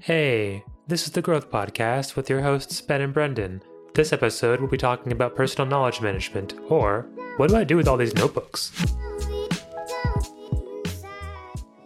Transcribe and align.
Hey, 0.00 0.62
this 0.86 1.06
is 1.06 1.10
the 1.10 1.22
Growth 1.22 1.50
Podcast 1.50 2.14
with 2.14 2.30
your 2.30 2.40
hosts, 2.40 2.80
Ben 2.80 3.00
and 3.00 3.12
Brendan. 3.12 3.62
This 3.94 4.12
episode, 4.12 4.60
we'll 4.60 4.70
be 4.70 4.76
talking 4.76 5.10
about 5.10 5.34
personal 5.34 5.68
knowledge 5.68 6.00
management, 6.00 6.54
or 6.68 7.08
what 7.36 7.48
do 7.48 7.56
I 7.56 7.64
do 7.64 7.76
with 7.76 7.88
all 7.88 7.96
these 7.96 8.14
notebooks? 8.14 8.70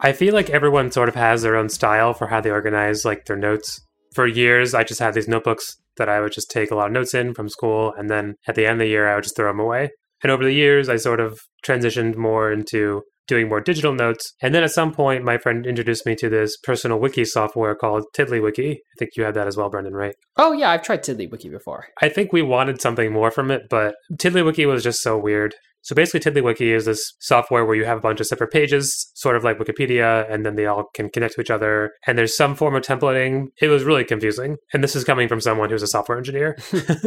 I 0.03 0.13
feel 0.13 0.35
like 0.35 0.51
everyone 0.51 0.93
sort 0.93 1.09
of 1.09 1.15
has 1.15 1.41
their 1.41 1.57
own 1.57 1.71
style 1.71 2.13
for 2.13 2.27
how 2.27 2.43
they 2.43 2.51
organize 2.51 3.07
like 3.07 3.25
their 3.25 3.37
notes. 3.37 3.81
For 4.15 4.27
years, 4.27 4.75
I 4.75 4.85
just 4.85 5.01
had 5.01 5.15
these 5.15 5.29
notebooks 5.29 5.79
that 5.97 6.11
I 6.11 6.21
would 6.21 6.33
just 6.33 6.51
take 6.51 6.71
a 6.71 6.75
lot 6.75 6.89
of 6.89 6.93
notes 6.93 7.15
in 7.15 7.33
from 7.33 7.49
school, 7.49 7.95
and 7.97 8.11
then 8.11 8.35
at 8.47 8.57
the 8.57 8.67
end 8.67 8.75
of 8.75 8.81
the 8.81 8.89
year, 8.89 9.09
I 9.09 9.15
would 9.15 9.25
just 9.25 9.37
throw 9.37 9.49
them 9.49 9.61
away. 9.61 9.91
And 10.23 10.31
over 10.31 10.45
the 10.45 10.53
years, 10.53 10.91
I 10.91 10.97
sort 10.97 11.19
of 11.19 11.41
transitioned 11.67 12.17
more 12.17 12.53
into 12.53 13.05
doing 13.27 13.49
more 13.49 13.61
digital 13.61 13.95
notes. 13.95 14.35
And 14.41 14.55
then 14.55 14.63
at 14.63 14.71
some 14.71 14.93
point, 14.93 15.25
my 15.25 15.39
friend 15.39 15.67
introduced 15.67 16.07
me 16.07 16.15
to 16.17 16.29
this 16.29 16.57
personal 16.57 16.99
wiki 16.99 17.25
software 17.25 17.75
called 17.75 18.05
TiddlyWiki. 18.17 18.73
I 18.73 18.95
think 18.99 19.13
you 19.17 19.25
had 19.25 19.35
that 19.35 19.47
as 19.47 19.57
well, 19.57 19.71
Brendan, 19.71 19.95
right? 19.95 20.15
Oh 20.37 20.53
yeah, 20.53 20.71
I've 20.71 20.83
tried 20.83 21.03
TiddlyWiki 21.03 21.51
before. 21.51 21.87
I 22.01 22.09
think 22.09 22.33
we 22.33 22.43
wanted 22.43 22.81
something 22.81 23.13
more 23.13 23.31
from 23.31 23.51
it, 23.51 23.63
but 23.71 23.95
TiddlyWiki 24.15 24.67
was 24.67 24.83
just 24.83 25.01
so 25.01 25.19
weird. 25.19 25.55
So 25.83 25.97
basically, 25.97 26.21
TiddlyWiki 26.21 26.75
is 26.75 26.85
this 26.85 27.15
software 27.19 27.65
where 27.65 27.75
you 27.75 27.85
have 27.85 27.99
a 27.99 28.01
bunch 28.01 28.21
of 28.21 28.27
separate 28.27 28.53
pages, 28.53 29.11
sort 29.15 29.35
of 29.35 29.43
like 29.43 29.59
Wikipedia, 29.59 30.33
and 30.33 30.47
then 30.47 30.55
they 30.55 30.67
all 30.67 30.85
can 30.95 31.11
connect 31.11 31.35
to 31.35 31.41
each 31.41 31.51
other. 31.51 31.91
And 32.07 32.17
there's 32.17 32.37
some 32.37 32.55
form 32.55 32.77
of 32.77 32.83
templating. 32.83 33.47
It 33.61 33.67
was 33.67 33.83
really 33.83 34.05
confusing. 34.05 34.59
And 34.73 34.83
this 34.83 34.95
is 34.95 35.03
coming 35.03 35.27
from 35.27 35.41
someone 35.41 35.71
who's 35.71 35.83
a 35.83 35.89
software 35.89 36.19
engineer. 36.19 36.57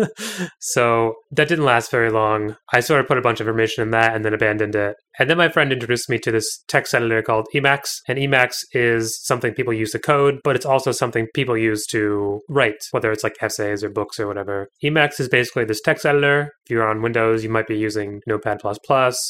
so 0.59 1.13
that 1.31 1.47
didn't 1.47 1.63
last 1.63 1.89
very 1.89 2.11
long. 2.11 2.57
I 2.73 2.81
sort 2.81 2.99
of 2.99 3.07
put 3.07 3.17
a 3.17 3.21
bunch 3.21 3.39
of 3.39 3.47
information 3.47 3.81
in 3.81 3.91
that 3.91 4.13
and 4.13 4.25
then 4.25 4.33
abandoned 4.33 4.75
it. 4.75 4.97
And 5.19 5.29
then 5.29 5.37
my 5.37 5.49
friend 5.49 5.71
introduced 5.71 6.09
me 6.09 6.19
to 6.19 6.31
this 6.31 6.63
text 6.67 6.93
editor 6.93 7.21
called 7.21 7.47
Emacs. 7.53 7.99
And 8.07 8.17
Emacs 8.17 8.59
is 8.73 9.23
something 9.25 9.53
people 9.53 9.73
use 9.73 9.91
to 9.91 9.99
code, 9.99 10.39
but 10.43 10.55
it's 10.55 10.65
also 10.65 10.91
something 10.91 11.27
people 11.33 11.57
use 11.57 11.85
to 11.87 12.41
write, 12.49 12.75
whether 12.91 13.11
it's 13.11 13.23
like 13.23 13.35
essays 13.41 13.83
or 13.83 13.89
books 13.89 14.19
or 14.19 14.27
whatever. 14.27 14.69
Emacs 14.83 15.19
is 15.19 15.29
basically 15.29 15.65
this 15.65 15.81
text 15.81 16.05
editor. 16.05 16.51
If 16.65 16.71
you're 16.71 16.87
on 16.87 17.01
Windows, 17.01 17.43
you 17.43 17.49
might 17.49 17.67
be 17.67 17.77
using 17.77 18.21
Notepad 18.27 18.61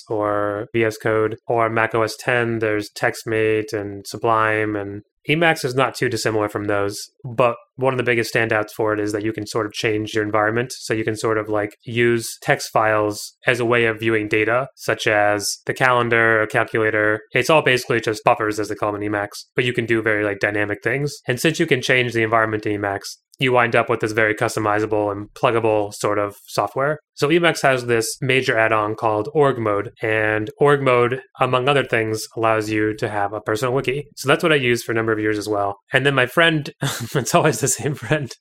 or 0.09 0.67
VS 0.73 0.97
Code, 0.97 1.37
or 1.47 1.69
Mac 1.69 1.93
OS 1.93 2.15
10, 2.17 2.59
there's 2.59 2.89
TextMate 2.89 3.73
and 3.73 4.05
Sublime 4.07 4.75
and 4.75 5.03
Emacs 5.29 5.65
is 5.65 5.75
not 5.75 5.95
too 5.95 6.09
dissimilar 6.09 6.49
from 6.49 6.65
those, 6.65 7.09
but 7.23 7.55
one 7.75 7.93
of 7.93 7.97
the 7.97 8.03
biggest 8.03 8.33
standouts 8.33 8.71
for 8.71 8.93
it 8.93 8.99
is 8.99 9.11
that 9.11 9.23
you 9.23 9.33
can 9.33 9.45
sort 9.45 9.65
of 9.65 9.73
change 9.73 10.13
your 10.13 10.23
environment. 10.23 10.71
So 10.71 10.93
you 10.93 11.03
can 11.03 11.15
sort 11.15 11.37
of 11.37 11.49
like 11.49 11.77
use 11.83 12.37
text 12.41 12.69
files 12.71 13.33
as 13.45 13.59
a 13.59 13.65
way 13.65 13.85
of 13.85 13.99
viewing 13.99 14.27
data, 14.27 14.67
such 14.75 15.07
as 15.07 15.57
the 15.65 15.73
calendar, 15.73 16.41
a 16.41 16.47
calculator. 16.47 17.21
It's 17.31 17.49
all 17.49 17.61
basically 17.61 18.01
just 18.01 18.23
buffers, 18.23 18.59
as 18.59 18.69
they 18.69 18.75
call 18.75 18.91
them 18.91 19.01
in 19.01 19.11
Emacs, 19.11 19.45
but 19.55 19.65
you 19.65 19.73
can 19.73 19.85
do 19.85 20.01
very 20.01 20.23
like 20.23 20.39
dynamic 20.39 20.79
things. 20.83 21.13
And 21.27 21.39
since 21.39 21.59
you 21.59 21.65
can 21.65 21.81
change 21.81 22.13
the 22.13 22.23
environment 22.23 22.65
in 22.65 22.81
Emacs, 22.81 23.07
you 23.39 23.51
wind 23.51 23.75
up 23.75 23.89
with 23.89 23.99
this 23.99 24.11
very 24.11 24.33
customizable 24.33 25.11
and 25.11 25.27
pluggable 25.33 25.93
sort 25.93 26.19
of 26.19 26.35
software. 26.47 26.99
So 27.15 27.29
Emacs 27.29 27.61
has 27.61 27.85
this 27.85 28.17
major 28.21 28.57
add-on 28.57 28.95
called 28.95 29.29
org 29.33 29.57
mode 29.57 29.91
and 30.01 30.49
org 30.57 30.81
mode 30.81 31.21
among 31.39 31.69
other 31.69 31.83
things 31.83 32.27
allows 32.35 32.69
you 32.69 32.93
to 32.97 33.09
have 33.09 33.33
a 33.33 33.41
personal 33.41 33.73
wiki. 33.73 34.07
So 34.15 34.27
that's 34.27 34.43
what 34.43 34.51
I 34.51 34.55
used 34.57 34.85
for 34.85 34.91
a 34.91 34.95
number 34.95 35.11
of 35.11 35.19
years 35.19 35.37
as 35.37 35.47
well. 35.47 35.77
And 35.93 36.05
then 36.05 36.15
my 36.15 36.25
friend, 36.25 36.69
it's 36.81 37.35
always 37.35 37.59
the 37.75 37.83
same 37.83 37.95
friend, 37.95 38.31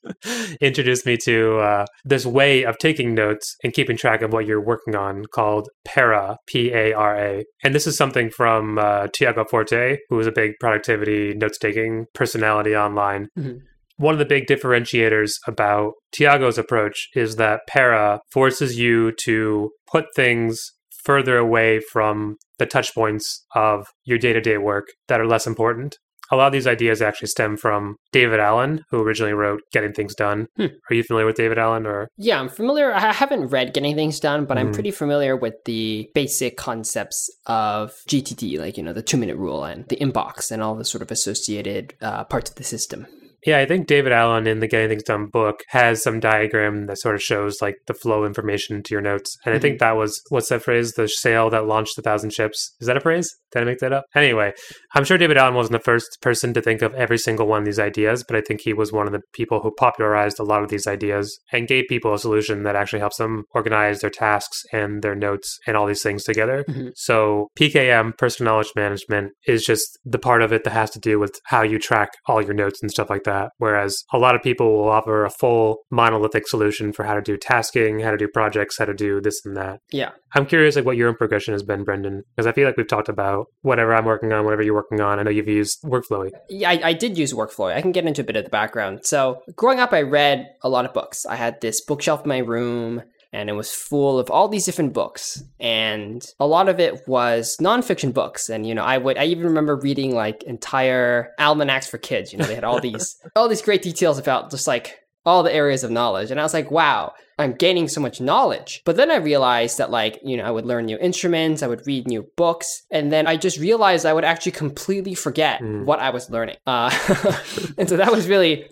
introduced 0.61 1.05
me 1.05 1.17
to 1.17 1.57
uh, 1.57 1.85
this 2.03 2.25
way 2.25 2.63
of 2.63 2.77
taking 2.77 3.15
notes 3.15 3.55
and 3.63 3.73
keeping 3.73 3.97
track 3.97 4.21
of 4.21 4.31
what 4.31 4.45
you're 4.45 4.63
working 4.63 4.95
on 4.95 5.25
called 5.33 5.67
Para, 5.83 6.37
P-A-R-A. 6.47 7.43
And 7.63 7.73
this 7.73 7.87
is 7.87 7.97
something 7.97 8.29
from 8.29 8.77
uh, 8.77 9.07
Tiago 9.13 9.45
Forte, 9.45 9.97
who 10.09 10.19
is 10.19 10.27
a 10.27 10.31
big 10.31 10.51
productivity 10.59 11.33
notes-taking 11.33 12.05
personality 12.13 12.75
online. 12.75 13.27
Mm-hmm 13.37 13.57
one 13.97 14.13
of 14.13 14.19
the 14.19 14.25
big 14.25 14.45
differentiators 14.45 15.35
about 15.47 15.93
Tiago's 16.11 16.57
approach 16.57 17.07
is 17.15 17.37
that 17.37 17.61
Para 17.65 18.19
forces 18.29 18.77
you 18.77 19.13
to 19.23 19.71
put 19.89 20.05
things 20.17 20.73
further 21.05 21.37
away 21.37 21.79
from 21.79 22.35
the 22.57 22.65
touch 22.65 22.93
points 22.93 23.45
of 23.55 23.87
your 24.03 24.17
day 24.17 24.33
to 24.33 24.41
day 24.41 24.57
work 24.57 24.87
that 25.07 25.21
are 25.21 25.25
less 25.27 25.47
important. 25.47 25.97
A 26.31 26.35
lot 26.35 26.47
of 26.47 26.53
these 26.53 26.67
ideas 26.67 27.01
actually 27.01 27.27
stem 27.27 27.57
from 27.57 27.95
David 28.11 28.39
Allen, 28.39 28.81
who 28.89 29.01
originally 29.01 29.33
wrote 29.33 29.61
Getting 29.71 29.93
Things 29.93 30.15
Done. 30.15 30.47
Hmm. 30.57 30.67
Are 30.89 30.95
you 30.95 31.03
familiar 31.03 31.25
with 31.25 31.35
David 31.35 31.57
Allen 31.57 31.85
or 31.85 32.07
Yeah, 32.17 32.39
I'm 32.39 32.49
familiar. 32.49 32.93
I 32.93 33.11
haven't 33.13 33.47
read 33.47 33.73
Getting 33.73 33.95
Things 33.95 34.19
Done, 34.19 34.45
but 34.45 34.57
mm. 34.57 34.61
I'm 34.61 34.67
hmm. 34.67 34.73
pretty 34.73 34.91
familiar 34.91 35.35
with 35.35 35.55
the 35.65 36.09
basic 36.13 36.57
concepts 36.57 37.29
of 37.45 37.93
GTD, 38.07 38.59
like, 38.59 38.77
you 38.77 38.83
know, 38.83 38.93
the 38.93 39.03
2-minute 39.03 39.37
rule 39.37 39.63
and 39.63 39.87
the 39.87 39.97
inbox 39.97 40.51
and 40.51 40.61
all 40.63 40.75
the 40.75 40.85
sort 40.85 41.01
of 41.01 41.11
associated 41.11 41.93
uh, 42.01 42.23
parts 42.23 42.49
of 42.49 42.55
the 42.55 42.63
system. 42.63 43.07
Yeah, 43.45 43.59
I 43.59 43.65
think 43.65 43.85
David 43.85 44.11
Allen 44.11 44.47
in 44.47 44.59
the 44.59 44.67
Getting 44.67 44.89
Things 44.89 45.03
Done 45.03 45.27
book 45.27 45.61
has 45.69 46.01
some 46.01 46.19
diagram 46.19 46.87
that 46.87 46.99
sort 46.99 47.15
of 47.15 47.21
shows 47.21 47.61
like 47.61 47.75
the 47.85 47.93
flow 47.93 48.25
information 48.25 48.81
to 48.83 48.93
your 48.93 49.01
notes. 49.01 49.37
And 49.45 49.51
mm-hmm. 49.51 49.57
I 49.57 49.61
think 49.61 49.75
mm-hmm. 49.75 49.85
that 49.85 49.97
was 49.97 50.21
what's 50.29 50.49
that 50.49 50.63
phrase? 50.63 50.93
The 50.93 51.07
sail 51.07 51.49
that 51.51 51.67
launched 51.67 51.97
a 51.97 52.01
thousand 52.01 52.33
ships. 52.33 52.75
Is 52.79 52.87
that 52.87 52.97
a 52.97 53.01
phrase? 53.01 53.29
Did 53.51 53.61
I 53.61 53.65
make 53.65 53.79
that 53.79 53.93
up? 53.93 54.05
Anyway, 54.15 54.51
I'm 54.95 55.05
sure 55.05 55.17
David 55.17 55.37
Allen 55.37 55.53
wasn't 55.53 55.73
the 55.73 55.79
first 55.79 56.17
person 56.21 56.53
to 56.55 56.61
think 56.61 56.81
of 56.81 56.93
every 56.95 57.17
single 57.17 57.47
one 57.47 57.59
of 57.59 57.65
these 57.65 57.79
ideas, 57.79 58.23
but 58.27 58.35
I 58.35 58.41
think 58.41 58.61
he 58.61 58.73
was 58.73 58.91
one 58.91 59.07
of 59.07 59.13
the 59.13 59.21
people 59.33 59.61
who 59.61 59.71
popularized 59.71 60.39
a 60.39 60.43
lot 60.43 60.63
of 60.63 60.69
these 60.69 60.87
ideas 60.87 61.39
and 61.51 61.67
gave 61.67 61.85
people 61.87 62.13
a 62.13 62.19
solution 62.19 62.63
that 62.63 62.75
actually 62.75 62.99
helps 62.99 63.17
them 63.17 63.45
organize 63.51 63.99
their 63.99 64.09
tasks 64.09 64.63
and 64.73 65.01
their 65.01 65.15
notes 65.15 65.59
and 65.67 65.77
all 65.77 65.85
these 65.85 66.01
things 66.01 66.23
together. 66.23 66.65
Mm-hmm. 66.67 66.89
So 66.95 67.49
PKM, 67.57 68.17
personal 68.17 68.53
knowledge 68.53 68.73
management, 68.75 69.33
is 69.47 69.63
just 69.63 69.99
the 70.03 70.19
part 70.19 70.41
of 70.41 70.51
it 70.51 70.63
that 70.63 70.73
has 70.73 70.89
to 70.91 70.99
do 70.99 71.19
with 71.19 71.39
how 71.45 71.61
you 71.61 71.79
track 71.79 72.09
all 72.27 72.41
your 72.41 72.53
notes 72.53 72.81
and 72.81 72.91
stuff 72.91 73.09
like 73.09 73.23
that 73.23 73.34
that. 73.35 73.51
Whereas 73.57 74.03
a 74.13 74.17
lot 74.17 74.35
of 74.35 74.41
people 74.41 74.73
will 74.73 74.89
offer 74.89 75.25
a 75.25 75.29
full 75.29 75.79
monolithic 75.91 76.47
solution 76.47 76.93
for 76.93 77.03
how 77.03 77.15
to 77.15 77.21
do 77.21 77.37
tasking, 77.37 77.99
how 77.99 78.11
to 78.11 78.17
do 78.17 78.27
projects, 78.27 78.77
how 78.77 78.85
to 78.85 78.93
do 78.93 79.21
this 79.21 79.41
and 79.45 79.55
that. 79.57 79.79
Yeah. 79.91 80.11
I'm 80.33 80.45
curious 80.45 80.75
like 80.75 80.85
what 80.85 80.97
your 80.97 81.07
own 81.07 81.15
progression 81.15 81.53
has 81.53 81.63
been, 81.63 81.83
Brendan, 81.83 82.23
because 82.35 82.47
I 82.47 82.51
feel 82.51 82.67
like 82.67 82.77
we've 82.77 82.87
talked 82.87 83.09
about 83.09 83.47
whatever 83.61 83.95
I'm 83.95 84.05
working 84.05 84.33
on, 84.33 84.43
whatever 84.43 84.63
you're 84.63 84.73
working 84.73 84.99
on. 84.99 85.19
I 85.19 85.23
know 85.23 85.31
you've 85.31 85.47
used 85.47 85.81
Workflowy. 85.83 86.31
Yeah, 86.49 86.71
I, 86.71 86.79
I 86.89 86.93
did 86.93 87.17
use 87.17 87.33
Workflowy. 87.33 87.73
I 87.73 87.81
can 87.81 87.93
get 87.93 88.05
into 88.05 88.21
a 88.21 88.25
bit 88.25 88.35
of 88.35 88.43
the 88.43 88.49
background. 88.49 89.05
So 89.05 89.41
growing 89.55 89.79
up, 89.79 89.93
I 89.93 90.01
read 90.01 90.49
a 90.61 90.69
lot 90.69 90.85
of 90.85 90.93
books. 90.93 91.25
I 91.25 91.35
had 91.35 91.61
this 91.61 91.81
bookshelf 91.81 92.23
in 92.23 92.29
my 92.29 92.39
room 92.39 93.03
and 93.35 93.49
it 93.49 93.53
was 93.53 93.73
full 93.73 94.17
of 94.17 94.31
all 94.31 94.47
these 94.47 94.65
different 94.65 94.93
books. 94.93 95.43
And 95.59 96.25
a 96.39 96.47
lot 96.47 96.69
of 96.69 96.79
it 96.79 97.07
was 97.07 97.57
nonfiction 97.61 98.13
books. 98.13 98.49
And 98.49 98.65
you 98.65 98.73
know 98.73 98.83
i 98.83 98.97
would 98.97 99.17
i 99.17 99.25
even 99.25 99.43
remember 99.43 99.75
reading 99.75 100.15
like 100.15 100.43
entire 100.43 101.31
almanacs 101.39 101.87
for 101.87 101.97
kids. 101.97 102.31
You 102.31 102.39
know 102.39 102.45
they 102.45 102.55
had 102.55 102.63
all 102.63 102.79
these 102.79 103.17
all 103.35 103.47
these 103.47 103.61
great 103.61 103.81
details 103.81 104.17
about 104.17 104.51
just 104.51 104.67
like 104.67 104.99
all 105.25 105.41
the 105.43 105.53
areas 105.53 105.83
of 105.83 105.91
knowledge. 105.91 106.31
And 106.31 106.39
i 106.39 106.43
was 106.43 106.53
like 106.53 106.71
wow 106.71 107.13
i'm 107.37 107.53
gaining 107.53 107.87
so 107.89 107.99
much 107.99 108.21
knowledge. 108.21 108.81
But 108.85 108.95
then 108.95 109.11
i 109.11 109.17
realized 109.17 109.77
that 109.77 109.91
like 109.91 110.19
you 110.23 110.37
know 110.37 110.45
i 110.45 110.51
would 110.51 110.65
learn 110.65 110.85
new 110.85 110.97
instruments 110.97 111.61
i 111.61 111.67
would 111.67 111.85
read 111.85 112.07
new 112.07 112.23
books. 112.37 112.83
And 112.89 113.11
then 113.11 113.27
i 113.27 113.35
just 113.35 113.59
realized 113.59 114.05
i 114.05 114.13
would 114.13 114.25
actually 114.25 114.53
completely 114.53 115.13
forget 115.13 115.61
mm. 115.61 115.83
what 115.85 115.99
i 115.99 116.09
was 116.09 116.29
learning. 116.29 116.57
Uh, 116.65 116.89
and 117.77 117.89
so 117.89 117.97
that 117.97 118.11
was 118.11 118.27
really 118.27 118.69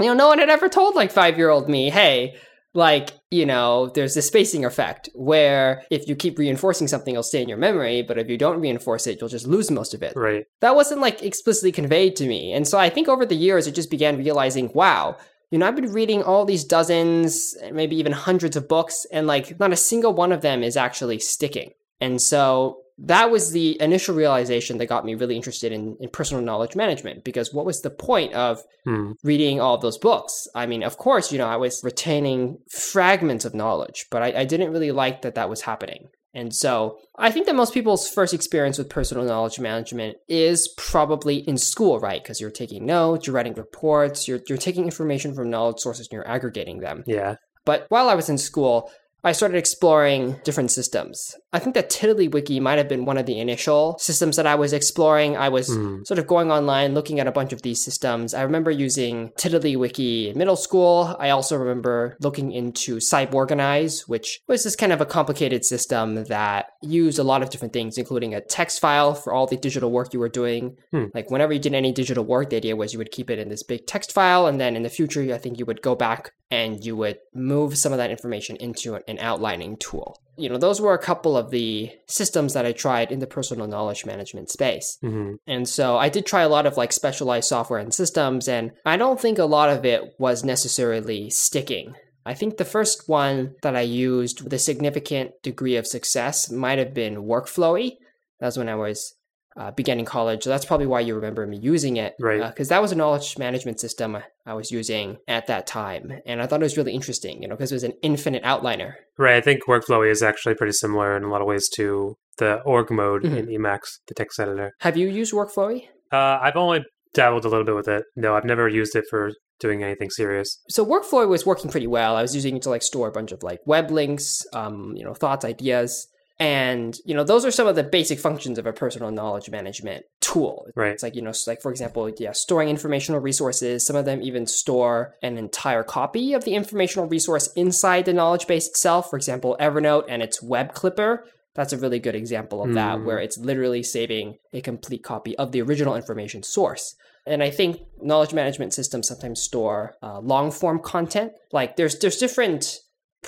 you 0.00 0.06
know 0.06 0.14
no 0.14 0.28
one 0.28 0.38
had 0.38 0.50
ever 0.50 0.68
told 0.68 0.94
like 0.94 1.10
five 1.12 1.36
year 1.36 1.50
old 1.50 1.68
me 1.68 1.90
hey 1.90 2.36
like 2.78 3.10
you 3.30 3.44
know 3.44 3.88
there's 3.94 4.14
this 4.14 4.28
spacing 4.28 4.64
effect 4.64 5.10
where 5.14 5.82
if 5.90 6.08
you 6.08 6.14
keep 6.14 6.38
reinforcing 6.38 6.88
something 6.88 7.14
it'll 7.14 7.22
stay 7.22 7.42
in 7.42 7.48
your 7.48 7.58
memory 7.58 8.00
but 8.00 8.16
if 8.16 8.30
you 8.30 8.38
don't 8.38 8.60
reinforce 8.60 9.06
it 9.06 9.20
you'll 9.20 9.28
just 9.28 9.46
lose 9.46 9.70
most 9.70 9.92
of 9.92 10.02
it. 10.02 10.14
Right. 10.16 10.46
That 10.60 10.76
wasn't 10.76 11.00
like 11.00 11.22
explicitly 11.22 11.72
conveyed 11.72 12.16
to 12.16 12.26
me. 12.26 12.52
And 12.52 12.66
so 12.66 12.78
i 12.78 12.88
think 12.88 13.08
over 13.08 13.26
the 13.26 13.34
years 13.34 13.68
i 13.68 13.70
just 13.70 13.90
began 13.90 14.16
realizing 14.16 14.70
wow 14.72 15.16
you 15.50 15.58
know 15.58 15.66
i've 15.66 15.76
been 15.76 15.92
reading 15.92 16.22
all 16.22 16.44
these 16.44 16.64
dozens 16.64 17.56
maybe 17.72 17.96
even 17.96 18.12
hundreds 18.12 18.56
of 18.56 18.68
books 18.68 19.06
and 19.12 19.26
like 19.26 19.58
not 19.58 19.72
a 19.72 19.76
single 19.76 20.14
one 20.14 20.32
of 20.32 20.40
them 20.40 20.62
is 20.62 20.76
actually 20.76 21.18
sticking. 21.18 21.72
And 22.00 22.22
so 22.22 22.78
that 23.00 23.30
was 23.30 23.52
the 23.52 23.80
initial 23.80 24.14
realization 24.14 24.78
that 24.78 24.86
got 24.86 25.04
me 25.04 25.14
really 25.14 25.36
interested 25.36 25.72
in, 25.72 25.96
in 26.00 26.08
personal 26.10 26.42
knowledge 26.42 26.74
management 26.74 27.24
because 27.24 27.54
what 27.54 27.64
was 27.64 27.80
the 27.82 27.90
point 27.90 28.32
of 28.34 28.60
hmm. 28.84 29.12
reading 29.22 29.60
all 29.60 29.74
of 29.74 29.80
those 29.80 29.98
books 29.98 30.48
i 30.54 30.66
mean 30.66 30.82
of 30.82 30.98
course 30.98 31.30
you 31.32 31.38
know 31.38 31.46
i 31.46 31.56
was 31.56 31.82
retaining 31.84 32.58
fragments 32.70 33.44
of 33.44 33.54
knowledge 33.54 34.06
but 34.10 34.22
I, 34.22 34.40
I 34.40 34.44
didn't 34.44 34.72
really 34.72 34.92
like 34.92 35.22
that 35.22 35.36
that 35.36 35.48
was 35.48 35.62
happening 35.62 36.08
and 36.34 36.54
so 36.54 36.98
I 37.18 37.30
think 37.32 37.46
that 37.46 37.54
most 37.56 37.74
people's 37.74 38.08
first 38.08 38.34
experience 38.34 38.78
with 38.78 38.88
personal 38.88 39.24
knowledge 39.24 39.58
management 39.58 40.18
is 40.28 40.68
probably 40.76 41.36
in 41.36 41.56
school, 41.56 41.98
right? 41.98 42.22
Because 42.22 42.40
you're 42.40 42.50
taking 42.50 42.84
notes, 42.84 43.26
you're 43.26 43.34
writing 43.34 43.54
reports, 43.54 44.28
you're, 44.28 44.40
you're 44.46 44.58
taking 44.58 44.84
information 44.84 45.34
from 45.34 45.50
knowledge 45.50 45.80
sources 45.80 46.06
and 46.06 46.12
you're 46.12 46.28
aggregating 46.28 46.78
them. 46.78 47.02
Yeah. 47.06 47.36
But 47.64 47.86
while 47.88 48.08
I 48.08 48.14
was 48.14 48.28
in 48.28 48.38
school, 48.38 48.90
I 49.28 49.32
started 49.32 49.58
exploring 49.58 50.36
different 50.42 50.70
systems. 50.70 51.36
I 51.52 51.58
think 51.58 51.74
that 51.74 51.90
TiddlyWiki 51.90 52.60
might 52.60 52.78
have 52.78 52.88
been 52.88 53.04
one 53.04 53.18
of 53.18 53.26
the 53.26 53.38
initial 53.40 53.96
systems 53.98 54.36
that 54.36 54.46
I 54.46 54.54
was 54.54 54.72
exploring. 54.72 55.36
I 55.36 55.48
was 55.50 55.68
Mm. 55.68 56.06
sort 56.06 56.18
of 56.18 56.26
going 56.26 56.50
online, 56.50 56.94
looking 56.94 57.20
at 57.20 57.26
a 57.26 57.32
bunch 57.32 57.52
of 57.52 57.62
these 57.62 57.82
systems. 57.84 58.32
I 58.34 58.42
remember 58.42 58.70
using 58.70 59.30
TiddlyWiki 59.38 60.30
in 60.30 60.38
middle 60.38 60.56
school. 60.56 61.14
I 61.18 61.28
also 61.30 61.56
remember 61.56 62.16
looking 62.20 62.52
into 62.52 62.96
Cyborganize, 62.96 64.08
which 64.08 64.40
was 64.48 64.64
this 64.64 64.76
kind 64.76 64.92
of 64.92 65.00
a 65.00 65.06
complicated 65.06 65.64
system 65.64 66.24
that 66.24 66.66
used 66.82 67.18
a 67.18 67.22
lot 67.22 67.42
of 67.42 67.50
different 67.50 67.72
things, 67.72 67.98
including 67.98 68.34
a 68.34 68.40
text 68.40 68.80
file 68.80 69.14
for 69.14 69.32
all 69.32 69.46
the 69.46 69.56
digital 69.56 69.90
work 69.90 70.12
you 70.14 70.20
were 70.20 70.28
doing. 70.28 70.76
Hmm. 70.90 71.06
Like 71.14 71.30
whenever 71.30 71.52
you 71.52 71.58
did 71.60 71.74
any 71.74 71.92
digital 71.92 72.24
work, 72.24 72.50
the 72.50 72.56
idea 72.56 72.76
was 72.76 72.92
you 72.92 72.98
would 72.98 73.10
keep 73.12 73.28
it 73.30 73.38
in 73.38 73.48
this 73.48 73.62
big 73.62 73.86
text 73.86 74.12
file, 74.12 74.46
and 74.46 74.60
then 74.60 74.76
in 74.76 74.82
the 74.84 74.88
future, 74.90 75.22
I 75.34 75.38
think 75.38 75.58
you 75.58 75.66
would 75.66 75.82
go 75.82 75.94
back 75.94 76.32
and 76.50 76.84
you 76.84 76.96
would 76.96 77.18
move 77.34 77.76
some 77.76 77.92
of 77.92 77.98
that 77.98 78.10
information 78.10 78.56
into 78.56 78.94
an- 78.94 79.18
outlining 79.18 79.76
tool. 79.76 80.20
You 80.36 80.48
know, 80.48 80.56
those 80.56 80.80
were 80.80 80.94
a 80.94 80.98
couple 80.98 81.36
of 81.36 81.50
the 81.50 81.90
systems 82.06 82.54
that 82.54 82.64
I 82.64 82.72
tried 82.72 83.10
in 83.10 83.18
the 83.18 83.26
personal 83.26 83.66
knowledge 83.66 84.06
management 84.06 84.50
space. 84.50 84.98
hmm 85.00 85.34
And 85.46 85.68
so 85.68 85.98
I 85.98 86.08
did 86.08 86.26
try 86.26 86.42
a 86.42 86.48
lot 86.48 86.64
of 86.66 86.76
like 86.76 86.92
specialized 86.92 87.48
software 87.48 87.80
and 87.80 87.92
systems, 87.92 88.48
and 88.48 88.72
I 88.86 88.96
don't 88.96 89.20
think 89.20 89.38
a 89.38 89.44
lot 89.44 89.70
of 89.70 89.84
it 89.84 90.14
was 90.18 90.44
necessarily 90.44 91.30
sticking. 91.30 91.94
I 92.24 92.34
think 92.34 92.56
the 92.56 92.64
first 92.64 93.08
one 93.08 93.54
that 93.62 93.74
I 93.74 93.80
used 93.80 94.42
with 94.42 94.52
a 94.52 94.58
significant 94.58 95.32
degree 95.42 95.76
of 95.76 95.86
success 95.86 96.50
might 96.50 96.78
have 96.78 96.92
been 96.92 97.24
Workflowy. 97.24 97.96
That 98.38 98.46
was 98.46 98.58
when 98.58 98.68
I 98.68 98.74
was 98.74 99.14
uh, 99.58 99.72
beginning 99.72 100.04
college. 100.04 100.44
So 100.44 100.50
that's 100.50 100.64
probably 100.64 100.86
why 100.86 101.00
you 101.00 101.14
remember 101.14 101.46
me 101.46 101.58
using 101.58 101.96
it. 101.96 102.14
Right. 102.20 102.40
Because 102.46 102.68
that 102.68 102.80
was 102.80 102.92
a 102.92 102.94
knowledge 102.94 103.36
management 103.36 103.80
system 103.80 104.16
I 104.46 104.54
was 104.54 104.70
using 104.70 105.18
at 105.26 105.48
that 105.48 105.66
time. 105.66 106.12
And 106.24 106.40
I 106.40 106.46
thought 106.46 106.60
it 106.60 106.64
was 106.64 106.76
really 106.76 106.94
interesting, 106.94 107.42
you 107.42 107.48
know, 107.48 107.56
because 107.56 107.72
it 107.72 107.74
was 107.74 107.84
an 107.84 107.94
infinite 108.02 108.44
outliner. 108.44 108.94
Right. 109.18 109.36
I 109.36 109.40
think 109.40 109.64
Workflowy 109.66 110.10
is 110.10 110.22
actually 110.22 110.54
pretty 110.54 110.72
similar 110.72 111.16
in 111.16 111.24
a 111.24 111.28
lot 111.28 111.40
of 111.40 111.46
ways 111.46 111.68
to 111.70 112.16
the 112.38 112.60
org 112.62 112.90
mode 112.90 113.24
in 113.24 113.46
Emacs, 113.46 113.98
the 114.06 114.14
text 114.14 114.38
editor. 114.38 114.72
Have 114.80 114.96
you 114.96 115.08
used 115.08 115.34
Workflowy? 115.34 115.88
Uh, 116.12 116.38
I've 116.40 116.56
only 116.56 116.84
dabbled 117.14 117.44
a 117.44 117.48
little 117.48 117.64
bit 117.64 117.74
with 117.74 117.88
it. 117.88 118.04
No, 118.14 118.36
I've 118.36 118.44
never 118.44 118.68
used 118.68 118.94
it 118.94 119.04
for 119.10 119.32
doing 119.58 119.82
anything 119.82 120.08
serious. 120.08 120.62
so 120.68 120.86
workflow 120.86 121.26
was 121.28 121.44
working 121.44 121.68
pretty 121.68 121.88
well 121.88 122.14
i 122.14 122.22
was 122.22 122.32
using 122.32 122.56
it 122.56 122.62
to 122.62 122.70
like 122.70 122.80
store 122.80 123.08
a 123.08 123.10
bunch 123.10 123.32
of 123.32 123.42
like 123.42 123.58
web 123.66 123.90
links 123.90 124.46
um, 124.52 124.92
you 124.94 125.04
know 125.04 125.14
thoughts 125.14 125.44
ideas 125.44 126.06
and 126.40 126.98
you 127.04 127.14
know 127.14 127.24
those 127.24 127.44
are 127.44 127.50
some 127.50 127.66
of 127.66 127.74
the 127.74 127.82
basic 127.82 128.18
functions 128.18 128.58
of 128.58 128.66
a 128.66 128.72
personal 128.72 129.10
knowledge 129.10 129.50
management 129.50 130.04
tool. 130.20 130.66
Right. 130.74 130.92
it's 130.92 131.02
like 131.02 131.16
you 131.16 131.22
know 131.22 131.32
like 131.46 131.60
for 131.60 131.70
example 131.70 132.10
yeah 132.18 132.32
storing 132.32 132.68
informational 132.68 133.20
resources. 133.20 133.84
Some 133.84 133.96
of 133.96 134.04
them 134.04 134.22
even 134.22 134.46
store 134.46 135.14
an 135.22 135.36
entire 135.36 135.82
copy 135.82 136.34
of 136.34 136.44
the 136.44 136.54
informational 136.54 137.08
resource 137.08 137.48
inside 137.54 138.04
the 138.04 138.12
knowledge 138.12 138.46
base 138.46 138.68
itself. 138.68 139.10
For 139.10 139.16
example 139.16 139.56
evernote 139.60 140.04
and 140.08 140.22
its 140.22 140.42
web 140.42 140.74
clipper. 140.74 141.24
That's 141.54 141.72
a 141.72 141.78
really 141.78 141.98
good 141.98 142.14
example 142.14 142.62
of 142.62 142.74
that 142.74 143.02
where 143.02 143.18
it's 143.18 143.36
literally 143.36 143.82
saving 143.82 144.36
a 144.52 144.60
complete 144.60 145.02
copy 145.02 145.36
of 145.38 145.50
the 145.50 145.60
original 145.60 145.96
information 145.96 146.44
source. 146.44 146.94
And 147.26 147.42
I 147.42 147.50
think 147.50 147.80
knowledge 148.00 148.32
management 148.32 148.72
systems 148.72 149.08
sometimes 149.08 149.42
store 149.42 149.96
uh, 150.00 150.20
long 150.20 150.52
form 150.52 150.78
content. 150.78 151.32
Like 151.52 151.74
there's 151.74 151.98
there's 151.98 152.16
different 152.16 152.78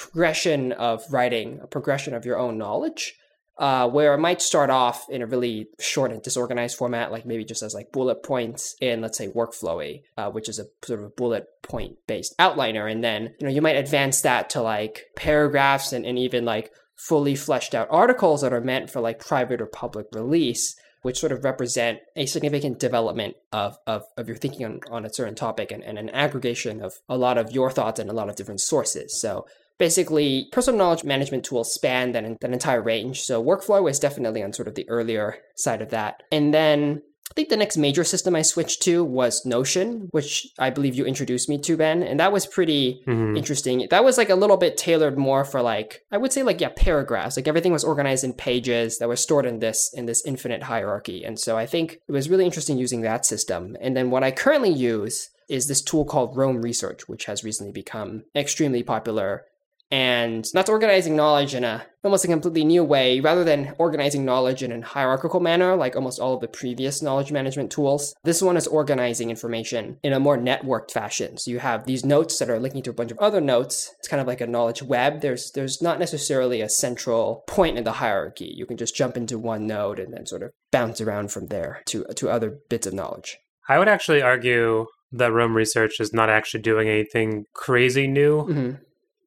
progression 0.00 0.72
of 0.72 1.04
writing, 1.10 1.60
a 1.62 1.66
progression 1.66 2.14
of 2.14 2.24
your 2.24 2.38
own 2.38 2.56
knowledge, 2.56 3.14
uh, 3.58 3.86
where 3.86 4.14
it 4.14 4.18
might 4.18 4.40
start 4.40 4.70
off 4.70 5.06
in 5.10 5.20
a 5.20 5.26
really 5.26 5.68
short 5.78 6.10
and 6.10 6.22
disorganized 6.22 6.78
format, 6.78 7.12
like 7.12 7.26
maybe 7.26 7.44
just 7.44 7.62
as 7.62 7.74
like 7.74 7.92
bullet 7.92 8.22
points 8.22 8.74
in 8.80 9.02
let's 9.02 9.18
say 9.18 9.28
Workflowy, 9.28 10.02
uh, 10.16 10.30
which 10.30 10.48
is 10.48 10.58
a 10.58 10.64
sort 10.82 11.00
of 11.00 11.06
a 11.06 11.10
bullet 11.10 11.46
point 11.62 11.98
based 12.06 12.34
outliner, 12.38 12.90
and 12.90 13.04
then 13.04 13.34
you 13.38 13.46
know 13.46 13.52
you 13.52 13.60
might 13.60 13.76
advance 13.76 14.22
that 14.22 14.48
to 14.50 14.62
like 14.62 15.04
paragraphs 15.16 15.92
and, 15.92 16.06
and 16.06 16.18
even 16.18 16.46
like 16.46 16.72
fully 16.96 17.34
fleshed 17.34 17.74
out 17.74 17.88
articles 17.90 18.40
that 18.40 18.54
are 18.54 18.60
meant 18.62 18.88
for 18.88 19.00
like 19.00 19.24
private 19.24 19.60
or 19.60 19.66
public 19.66 20.06
release 20.12 20.74
which 21.02 21.18
sort 21.18 21.32
of 21.32 21.44
represent 21.44 21.98
a 22.14 22.26
significant 22.26 22.78
development 22.78 23.34
of, 23.52 23.78
of, 23.86 24.04
of 24.18 24.28
your 24.28 24.36
thinking 24.36 24.66
on, 24.66 24.80
on 24.90 25.06
a 25.06 25.12
certain 25.12 25.34
topic 25.34 25.72
and, 25.72 25.82
and 25.82 25.98
an 25.98 26.10
aggregation 26.10 26.82
of 26.82 26.92
a 27.08 27.16
lot 27.16 27.38
of 27.38 27.52
your 27.52 27.70
thoughts 27.70 27.98
and 27.98 28.10
a 28.10 28.12
lot 28.12 28.28
of 28.28 28.36
different 28.36 28.60
sources. 28.60 29.18
So 29.18 29.46
basically, 29.80 30.46
personal 30.52 30.78
knowledge 30.78 31.02
management 31.02 31.42
tools 31.44 31.72
span 31.74 32.12
that, 32.12 32.22
that 32.40 32.52
entire 32.52 32.80
range. 32.82 33.22
So 33.22 33.42
workflow 33.42 33.90
is 33.90 33.98
definitely 33.98 34.44
on 34.44 34.52
sort 34.52 34.68
of 34.68 34.76
the 34.76 34.88
earlier 34.88 35.38
side 35.56 35.82
of 35.82 35.90
that. 35.90 36.22
And 36.30 36.54
then 36.54 37.02
I 37.30 37.34
think 37.34 37.48
the 37.48 37.56
next 37.56 37.76
major 37.76 38.02
system 38.02 38.34
I 38.34 38.42
switched 38.42 38.82
to 38.82 39.04
was 39.04 39.46
Notion, 39.46 40.08
which 40.10 40.48
I 40.58 40.68
believe 40.70 40.96
you 40.96 41.04
introduced 41.06 41.48
me 41.48 41.58
to, 41.60 41.76
Ben. 41.76 42.02
And 42.02 42.18
that 42.18 42.32
was 42.32 42.44
pretty 42.44 43.02
Mhm. 43.06 43.36
interesting. 43.38 43.86
That 43.88 44.02
was 44.04 44.18
like 44.18 44.30
a 44.30 44.34
little 44.34 44.56
bit 44.56 44.76
tailored 44.76 45.16
more 45.16 45.44
for 45.44 45.62
like 45.62 46.02
I 46.10 46.18
would 46.18 46.32
say 46.32 46.42
like 46.42 46.60
yeah 46.60 46.70
paragraphs. 46.74 47.36
Like 47.36 47.46
everything 47.48 47.72
was 47.72 47.84
organized 47.84 48.24
in 48.24 48.32
pages 48.32 48.98
that 48.98 49.08
were 49.08 49.14
stored 49.26 49.46
in 49.46 49.60
this 49.60 49.92
in 49.94 50.06
this 50.06 50.24
infinite 50.26 50.64
hierarchy. 50.64 51.24
And 51.24 51.38
so 51.38 51.56
I 51.56 51.66
think 51.66 52.00
it 52.08 52.12
was 52.12 52.28
really 52.28 52.44
interesting 52.44 52.78
using 52.78 53.02
that 53.02 53.24
system. 53.24 53.76
And 53.80 53.96
then 53.96 54.10
what 54.10 54.24
I 54.24 54.32
currently 54.32 54.70
use 54.72 55.30
is 55.48 55.66
this 55.66 55.82
tool 55.82 56.04
called 56.04 56.36
Roam 56.36 56.60
Research, 56.62 57.08
which 57.08 57.24
has 57.26 57.44
recently 57.44 57.72
become 57.72 58.22
extremely 58.36 58.82
popular. 58.82 59.44
And 59.90 60.46
that's 60.52 60.70
organizing 60.70 61.16
knowledge 61.16 61.54
in 61.54 61.64
a 61.64 61.86
almost 62.02 62.24
a 62.24 62.28
completely 62.28 62.64
new 62.64 62.82
way, 62.82 63.20
rather 63.20 63.44
than 63.44 63.74
organizing 63.78 64.24
knowledge 64.24 64.62
in 64.62 64.72
a 64.72 64.80
hierarchical 64.80 65.40
manner, 65.40 65.76
like 65.76 65.96
almost 65.96 66.18
all 66.18 66.34
of 66.34 66.40
the 66.40 66.48
previous 66.48 67.02
knowledge 67.02 67.30
management 67.30 67.70
tools. 67.70 68.14
This 68.24 68.40
one 68.40 68.56
is 68.56 68.66
organizing 68.66 69.30
information 69.30 69.98
in 70.02 70.12
a 70.12 70.20
more 70.20 70.38
networked 70.38 70.92
fashion. 70.92 71.36
So 71.36 71.50
you 71.50 71.58
have 71.58 71.84
these 71.84 72.04
notes 72.04 72.38
that 72.38 72.48
are 72.48 72.60
linking 72.60 72.82
to 72.84 72.90
a 72.90 72.94
bunch 72.94 73.10
of 73.10 73.18
other 73.18 73.40
notes. 73.40 73.92
It's 73.98 74.08
kind 74.08 74.20
of 74.20 74.26
like 74.26 74.40
a 74.40 74.46
knowledge 74.46 74.82
web. 74.82 75.20
There's 75.20 75.50
there's 75.52 75.82
not 75.82 75.98
necessarily 75.98 76.60
a 76.60 76.68
central 76.68 77.44
point 77.46 77.76
in 77.76 77.84
the 77.84 77.92
hierarchy. 77.92 78.52
You 78.56 78.66
can 78.66 78.76
just 78.76 78.94
jump 78.94 79.16
into 79.16 79.38
one 79.38 79.66
node 79.66 79.98
and 79.98 80.14
then 80.14 80.26
sort 80.26 80.42
of 80.42 80.50
bounce 80.70 81.00
around 81.00 81.32
from 81.32 81.48
there 81.48 81.82
to 81.86 82.04
to 82.16 82.30
other 82.30 82.58
bits 82.68 82.86
of 82.86 82.94
knowledge. 82.94 83.38
I 83.68 83.78
would 83.78 83.88
actually 83.88 84.22
argue 84.22 84.86
that 85.12 85.32
Roam 85.32 85.56
Research 85.56 86.00
is 86.00 86.12
not 86.12 86.30
actually 86.30 86.62
doing 86.62 86.88
anything 86.88 87.44
crazy 87.54 88.06
new. 88.06 88.42
hmm 88.42 88.70